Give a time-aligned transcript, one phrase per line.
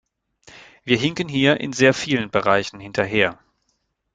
[0.83, 3.37] Wir hinken hier in sehr vielen Bereichen hinterher.